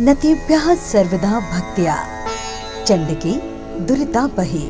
[0.00, 1.96] नतेभ्यः सर्वदा भक्त्या।
[2.84, 3.32] चंडके
[3.84, 4.66] दुरिता बहे।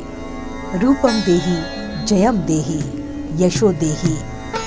[0.77, 2.79] रूपम देही जयम देही,
[3.43, 4.13] यशो देही,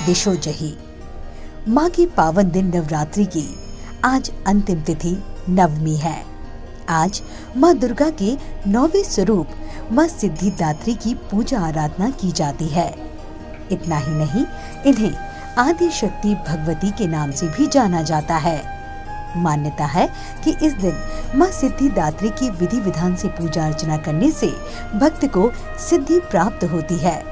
[0.06, 0.78] दिशो जही।
[1.68, 3.58] माँ की पावन दिन नवरात्रि की
[4.04, 6.24] आज अंतिम तिथि नवमी है।
[6.88, 7.22] आज
[7.56, 8.36] माँ दुर्गा के
[8.66, 9.48] नौवे स्वरूप,
[9.92, 12.94] माँ सिद्धिदात्री की पूजा आराधना की जाती है।
[13.72, 14.44] इतना ही नहीं,
[14.86, 15.14] इन्हें
[15.58, 18.79] आदि शक्ति भगवती के नाम से भी जाना जाता है।
[19.36, 20.08] मान्यता है
[20.44, 20.94] कि इस दिन
[21.36, 24.46] माँ सिद्धिदात्री की विधि विधान से पूजा अर्चना करने से
[24.98, 27.22] भक्त को सिद्धि प्राप्त होती है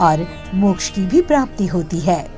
[0.00, 2.36] और मोक्ष की भी प्राप्ति होती है।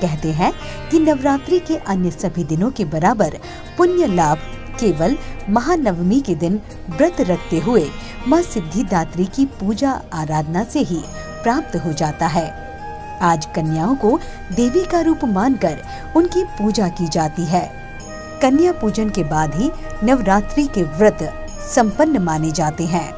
[0.00, 0.52] कहते हैं
[0.90, 3.38] कि नवरात्रि के अन्य सभी दिनों के बराबर
[3.78, 4.38] पुण्य लाभ
[4.80, 5.16] केवल
[5.50, 6.60] महानवमी के दिन
[6.90, 7.90] व्रत रखते हुए
[8.28, 11.00] माँ सिद्धिदात्री की पूजा आराधना से ही
[11.42, 12.46] प्राप्त हो जाता है।
[13.22, 14.18] आज कन्याओं को
[14.52, 15.82] देवी का रूप मानकर
[16.16, 17.77] उनकी पूजा की जाती है।
[18.42, 19.70] कन्या पूजन के बाद ही
[20.04, 21.22] नवरात्रि के व्रत
[21.74, 23.08] संपन्न माने जाते हैं।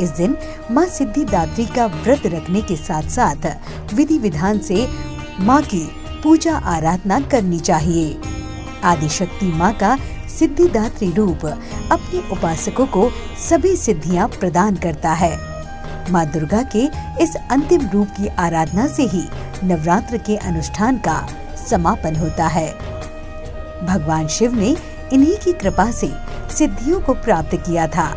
[0.00, 0.36] इस दिन
[0.70, 4.86] माँ सिद्धिदात्री का व्रत रखने के साथ साथ विधि विधान से
[5.40, 5.84] माँ की
[6.22, 8.16] पूजा आराधना करनी चाहिए।
[8.84, 9.96] आदिशक्ति माँ का
[10.28, 13.10] सिद्धिदात्री रूप अपने उपासकों को
[13.48, 15.36] सभी सिद्धियाँ प्रदान करता है।
[16.10, 16.84] माँ दुर्गा के
[17.22, 19.22] इस अंतिम रूप की आराधना से ही
[19.64, 21.26] नवरात्र के अनुष्ठान का
[21.68, 22.68] समापन होता है।
[23.84, 24.76] भगवान शिव ने
[25.12, 26.10] इन्हीं की कृपा से
[26.56, 28.08] सिद्धियों को प्राप्त किया था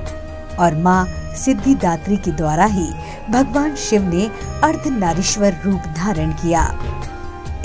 [0.59, 1.05] और माँ
[1.36, 2.88] सिद्धिदात्री के द्वारा ही
[3.30, 4.25] भगवान शिव ने
[4.64, 6.64] अर्ध नारीश्वर रूप धारण किया।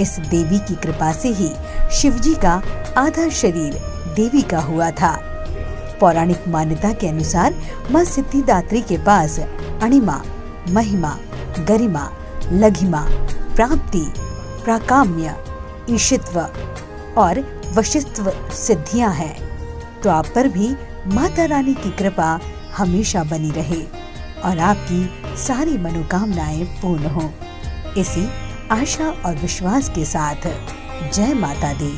[0.00, 1.50] इस देवी की कृपा से ही
[1.92, 2.62] शिवजी का
[2.96, 3.74] आधा शरीर
[4.16, 5.16] देवी का हुआ था।
[6.00, 7.55] पौराणिक मान्यता के अनुसार
[7.90, 9.38] माँ सिद्धिदात्री के पास
[9.83, 10.22] अणिमा,
[10.70, 11.16] महिमा,
[11.58, 12.08] गरिमा,
[12.52, 13.06] लघिमा,
[13.56, 14.05] प्राप्ति,
[14.64, 15.34] प्राकाम्य,
[15.90, 16.40] ईशित्व
[17.19, 17.41] और
[17.74, 19.36] वशित्व सिद्धियाँ हैं
[20.00, 20.69] तो आप पर भी
[21.06, 22.38] माता रानी की कृपा
[22.77, 23.83] हमेशा बनी रहे
[24.44, 27.30] और आपकी सारी मनोकामनाएँ पूर्ण हों।
[27.95, 28.29] इसी
[28.70, 30.46] आशा और विश्वास के साथ
[31.12, 31.96] जय माता दी।